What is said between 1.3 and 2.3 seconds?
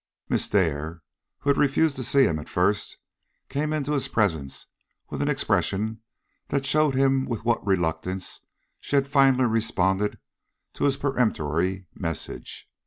who had refused to see